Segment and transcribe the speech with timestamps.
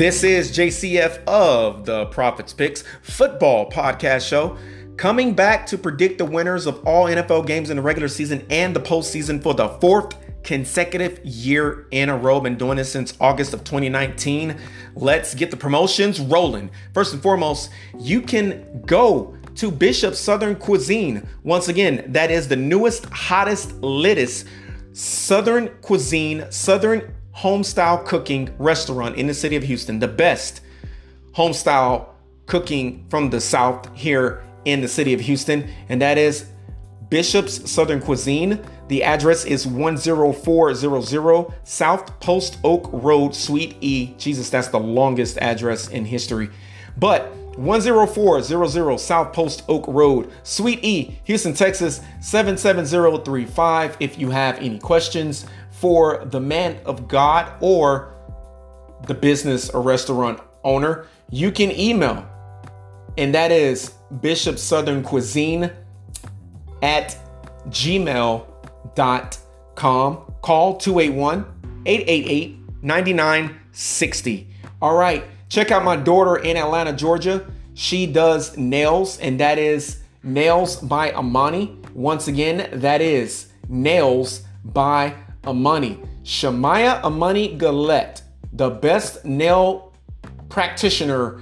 [0.00, 4.56] This is JCF of the Prophets Picks Football Podcast Show,
[4.96, 8.74] coming back to predict the winners of all NFL games in the regular season and
[8.74, 12.40] the postseason for the fourth consecutive year in a row.
[12.40, 14.56] Been doing this since August of 2019.
[14.94, 16.70] Let's get the promotions rolling.
[16.94, 21.28] First and foremost, you can go to Bishop Southern Cuisine.
[21.42, 24.46] Once again, that is the newest, hottest, littest
[24.94, 29.98] Southern cuisine, Southern homestyle cooking restaurant in the city of Houston.
[29.98, 30.60] The best
[31.32, 32.06] homestyle
[32.46, 36.46] cooking from the South here in the city of Houston, and that is
[37.08, 38.62] Bishop's Southern Cuisine.
[38.88, 44.14] The address is 10400 South Post Oak Road, Suite E.
[44.18, 46.50] Jesus, that's the longest address in history.
[46.96, 53.96] But 10400 South Post Oak Road, Suite E, Houston, Texas 77035.
[54.00, 55.46] If you have any questions
[55.80, 58.14] for the man of God or
[59.06, 62.28] the business or restaurant owner, you can email,
[63.16, 65.70] and that is Bishop Southern Cuisine
[66.82, 67.16] at
[67.68, 68.46] gmail.com.
[70.42, 71.46] Call 281
[71.86, 74.48] 888 9960.
[74.82, 75.24] All right.
[75.48, 77.50] Check out my daughter in Atlanta, Georgia.
[77.74, 81.78] She does nails, and that is Nails by Amani.
[81.94, 85.98] Once again, that is Nails by Amani.
[86.22, 89.92] Shamaya Amani Galette, the best nail
[90.48, 91.40] practitioner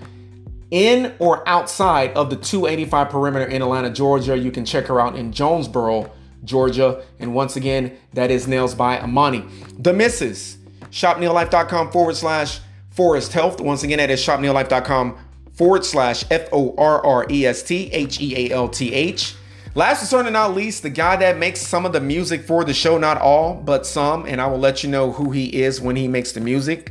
[0.71, 4.37] in or outside of the 285 perimeter in Atlanta, Georgia.
[4.37, 6.11] You can check her out in Jonesboro,
[6.45, 7.03] Georgia.
[7.19, 9.45] And once again, that is Nails by Amani.
[9.79, 10.59] The Misses,
[10.91, 12.61] shopneolife.com forward slash
[12.91, 13.61] Forrest Health.
[13.61, 15.19] Once again, that is shopneolife.com
[15.55, 19.35] forward slash F O R R E S T H E A L T H.
[19.79, 22.75] Last but certainly not least, the guy that makes some of the music for the
[22.75, 25.95] show, not all, but some, and I will let you know who he is when
[25.95, 26.91] he makes the music.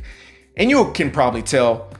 [0.56, 1.90] And you can probably tell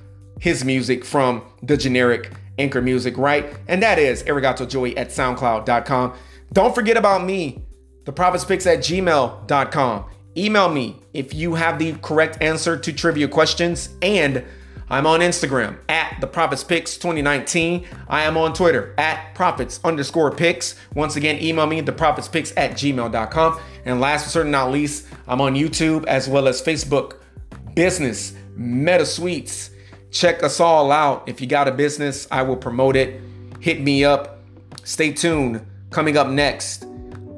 [0.40, 3.54] his music from the generic anchor music, right?
[3.68, 6.14] And that is Arigato Joey at SoundCloud.com.
[6.54, 7.62] Don't forget about me,
[8.06, 10.04] the Prophets Picks at gmail.com.
[10.38, 13.90] Email me if you have the correct answer to trivia questions.
[14.00, 14.42] And
[14.90, 17.86] I'm on Instagram at the Prophets Picks 2019.
[18.08, 20.76] I am on Twitter at Prophets underscore picks.
[20.94, 23.60] Once again, email me the Prophets Picks at gmail.com.
[23.84, 27.18] And last but certainly not least, I'm on YouTube as well as Facebook,
[27.74, 29.70] business, Meta Suites.
[30.10, 31.28] Check us all out.
[31.28, 33.20] If you got a business, I will promote it.
[33.60, 34.38] Hit me up.
[34.84, 35.66] Stay tuned.
[35.90, 36.86] Coming up next,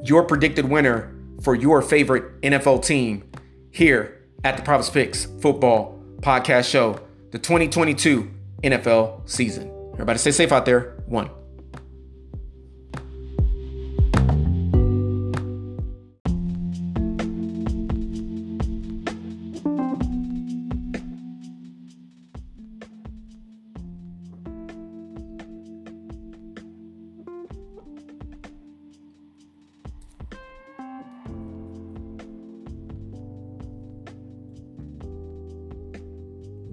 [0.02, 3.28] your predicted winner for your favorite NFL team
[3.70, 8.30] here at the Prophets Picks Football Podcast Show, the 2022
[8.62, 9.70] NFL season.
[9.94, 11.02] Everybody stay safe out there.
[11.06, 11.30] One.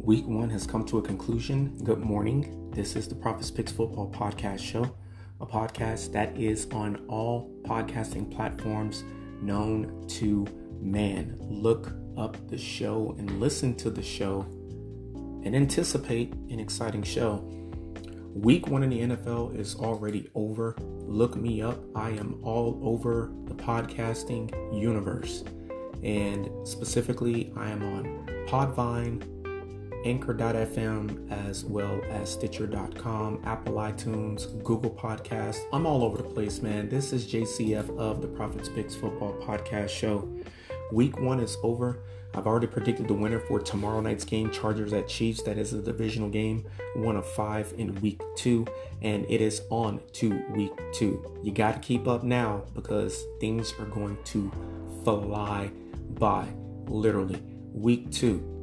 [0.08, 1.78] Week one has come to a conclusion.
[1.84, 2.72] Good morning.
[2.72, 4.96] This is the Prophets Picks Football Podcast Show,
[5.42, 9.04] a podcast that is on all podcasting platforms
[9.42, 10.48] known to
[10.80, 11.36] man.
[11.42, 14.46] Look up the show and listen to the show
[15.44, 17.44] and anticipate an exciting show.
[18.34, 20.78] Week one in the NFL is already over.
[20.80, 21.84] Look me up.
[21.98, 25.44] I am all over the podcasting universe.
[26.02, 29.37] And specifically, I am on Podbean,
[30.06, 35.62] Anchor.fm, as well as Stitcher.com, Apple iTunes, Google Podcasts.
[35.74, 36.90] I'm all over the place, man.
[36.90, 40.30] This is JCF of the Prophets Picks Football Podcast Show.
[40.92, 42.00] Week one is over.
[42.34, 45.42] I've already predicted the winner for tomorrow night's game, Chargers at Chiefs.
[45.42, 46.66] That is a divisional game,
[46.96, 48.66] one of five in week two,
[49.02, 51.40] and it is on to week two.
[51.42, 54.52] You got to keep up now because things are going to
[55.04, 55.72] fly
[56.12, 56.48] by,
[56.86, 57.42] literally.
[57.74, 58.57] Week two,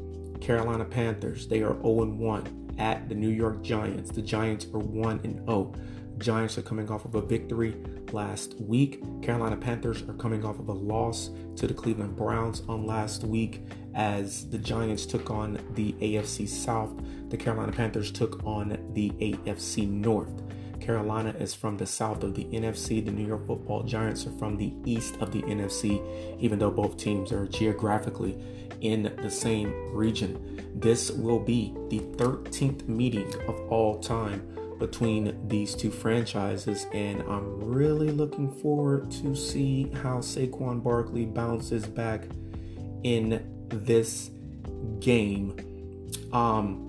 [0.44, 4.11] Carolina Panthers, they are 0 1 at the New York Giants.
[4.11, 5.73] The Giants are 1 0.
[6.19, 7.75] Giants are coming off of a victory
[8.12, 9.02] last week.
[9.23, 13.67] Carolina Panthers are coming off of a loss to the Cleveland Browns on last week
[13.94, 16.93] as the Giants took on the AFC South.
[17.31, 20.43] The Carolina Panthers took on the AFC North.
[20.85, 23.05] Carolina is from the south of the NFC.
[23.05, 26.03] The New York Football Giants are from the east of the NFC,
[26.41, 28.37] even though both teams are geographically
[28.81, 30.71] in the same region.
[30.75, 34.47] This will be the 13th meeting of all time
[34.79, 41.87] between these two franchises, and I'm really looking forward to see how Saquon Barkley bounces
[41.87, 42.25] back
[43.05, 44.31] in this
[45.01, 45.57] game
[46.33, 46.84] Um,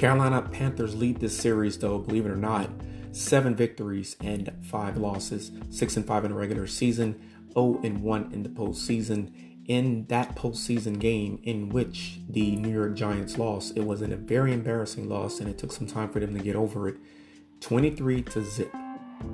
[0.00, 2.70] Carolina Panthers lead this series, though, believe it or not,
[3.12, 7.20] seven victories and five losses, six and five in the regular season,
[7.52, 9.30] 0 and 1 in the postseason.
[9.66, 14.54] In that postseason game in which the New York Giants lost, it was a very
[14.54, 16.96] embarrassing loss and it took some time for them to get over it.
[17.60, 18.74] 23 to zip.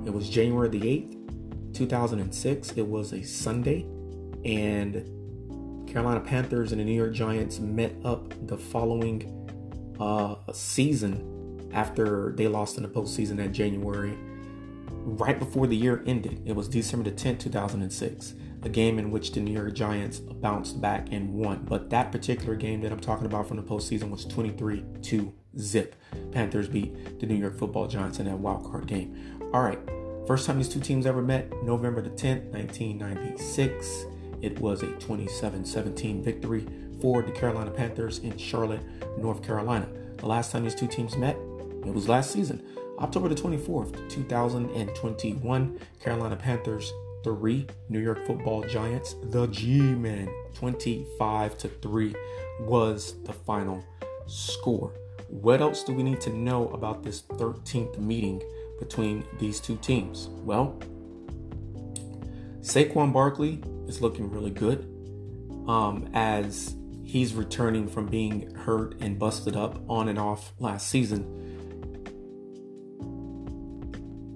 [0.05, 2.71] It was January the 8th, 2006.
[2.73, 3.87] It was a Sunday,
[4.43, 9.36] and Carolina Panthers and the New York Giants met up the following
[9.99, 14.17] uh, season after they lost in the postseason that January.
[14.89, 18.33] Right before the year ended, it was December the 10th, 2006,
[18.63, 21.63] a game in which the New York Giants bounced back and won.
[21.63, 25.95] But that particular game that I'm talking about from the postseason was 23 to zip.
[26.31, 29.39] Panthers beat the New York Football Giants in that wild card game.
[29.53, 29.79] All right,
[30.27, 34.05] first time these two teams ever met, November the 10th, 1996.
[34.41, 36.67] It was a 27 17 victory
[37.01, 38.81] for the Carolina Panthers in Charlotte,
[39.17, 39.87] North Carolina.
[40.17, 41.35] The last time these two teams met,
[41.85, 42.63] it was last season,
[42.99, 45.79] October the 24th, 2021.
[45.99, 46.91] Carolina Panthers
[47.23, 52.15] 3, New York Football Giants, the G Men 25 to 3
[52.61, 53.83] was the final
[54.25, 54.93] score.
[55.27, 58.41] What else do we need to know about this 13th meeting
[58.79, 60.29] between these two teams?
[60.43, 60.79] Well,
[62.61, 64.79] Saquon Barkley is looking really good
[65.67, 66.75] um, as
[67.07, 71.25] he's returning from being hurt and busted up on and off last season.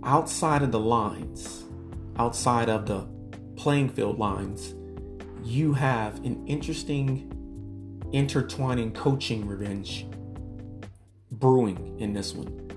[0.03, 1.65] Outside of the lines,
[2.17, 3.05] outside of the
[3.57, 4.73] playing field lines,
[5.43, 7.27] you have an interesting
[8.13, 10.07] intertwining coaching revenge
[11.29, 12.69] brewing in this one.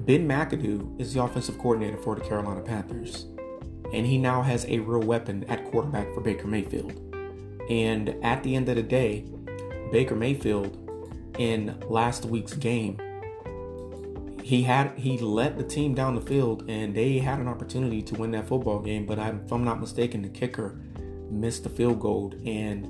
[0.00, 3.26] Ben McAdoo is the offensive coordinator for the Carolina Panthers,
[3.94, 7.09] and he now has a real weapon at quarterback for Baker Mayfield.
[7.70, 9.24] And at the end of the day,
[9.92, 10.76] Baker Mayfield
[11.38, 12.98] in last week's game,
[14.42, 18.16] he had he led the team down the field and they had an opportunity to
[18.16, 20.80] win that football game, but if I'm not mistaken, the kicker
[21.30, 22.84] missed the field goal and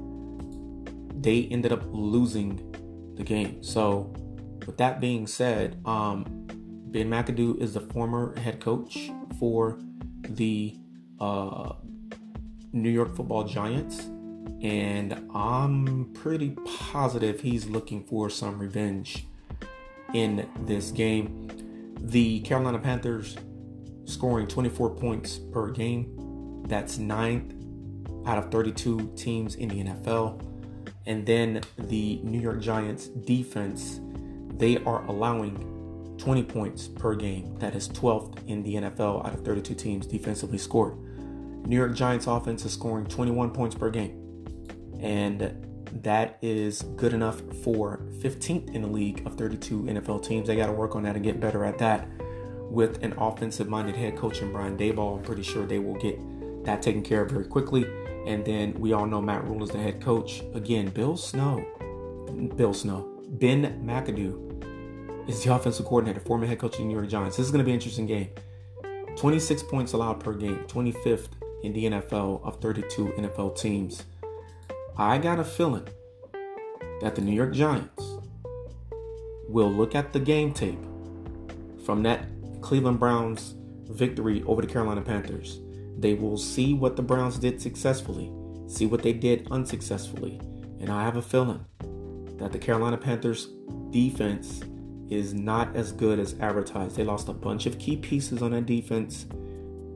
[1.23, 2.57] they ended up losing
[3.17, 3.63] the game.
[3.63, 4.13] So
[4.67, 6.25] with that being said, um,
[6.91, 9.79] Ben McAdoo is the former head coach for
[10.23, 10.77] the
[11.21, 11.75] uh,
[12.73, 14.09] New York Football Giants,
[14.63, 16.57] and I'm pretty
[16.91, 19.27] positive he's looking for some revenge
[20.15, 21.49] in this game.
[21.99, 23.37] The Carolina Panthers
[24.05, 26.65] scoring 24 points per game.
[26.67, 27.55] That's ninth
[28.27, 30.47] out of 32 teams in the NFL.
[31.07, 34.01] And then the New York Giants defense
[34.61, 37.57] they are allowing 20 points per game.
[37.57, 40.99] That is 12th in the NFL out of 32 teams defensively scored.
[41.67, 44.30] New York Giants offense is scoring 21 points per game.
[45.01, 45.67] And
[46.03, 50.47] that is good enough for 15th in the league of 32 NFL teams.
[50.47, 52.07] They got to work on that and get better at that.
[52.71, 56.19] With an offensive minded head coach in Brian Daboll, I'm pretty sure they will get
[56.65, 57.85] that taken care of very quickly.
[58.27, 60.43] And then we all know Matt Rhule is the head coach.
[60.55, 61.65] Again, Bill Snow,
[62.57, 67.09] Bill Snow, Ben McAdoo is the offensive coordinator, former head coach of the New York
[67.09, 67.37] Giants.
[67.37, 68.29] This is going to be an interesting game.
[69.17, 71.29] 26 points allowed per game, 25th
[71.63, 74.05] in the NFL of 32 NFL teams.
[74.97, 75.87] I got a feeling
[77.01, 78.05] that the New York Giants
[79.49, 80.79] will look at the game tape
[81.85, 82.27] from that
[82.61, 83.55] Cleveland Browns
[83.89, 85.61] victory over the Carolina Panthers.
[85.99, 88.31] They will see what the Browns did successfully,
[88.69, 90.41] see what they did unsuccessfully,
[90.81, 91.65] and I have a feeling
[92.39, 93.49] that the Carolina Panthers
[93.91, 94.63] defense
[95.09, 96.97] is not as good as advertised.
[96.97, 99.27] They lost a bunch of key pieces on that defense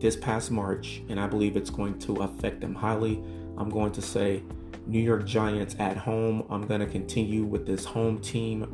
[0.00, 3.22] this past March, and I believe it's going to affect them highly.
[3.56, 4.42] I'm going to say
[4.86, 6.46] New York Giants at home.
[6.50, 8.64] I'm going to continue with this home team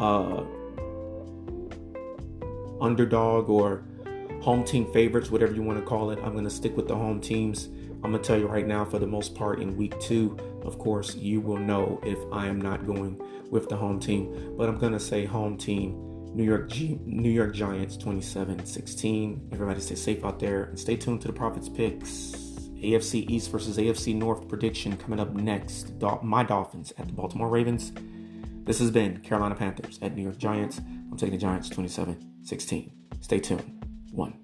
[0.00, 0.42] uh,
[2.80, 3.84] underdog or
[4.40, 6.18] home team favorites, whatever you want to call it.
[6.22, 7.66] I'm going to stick with the home teams.
[8.04, 10.78] I'm going to tell you right now, for the most part, in week two, of
[10.78, 14.78] course, you will know if I am not going with the home team, but I'm
[14.78, 16.08] gonna say home team.
[16.34, 19.52] New York G- New York Giants 27-16.
[19.52, 22.51] Everybody stay safe out there and stay tuned to the Prophets picks.
[22.82, 25.92] AFC East versus AFC North prediction coming up next.
[26.22, 27.92] Miami Dolphins at the Baltimore Ravens.
[28.64, 30.78] This has been Carolina Panthers at New York Giants.
[30.78, 32.92] I'm taking the Giants 27-16.
[33.20, 33.84] Stay tuned.
[34.12, 34.41] One.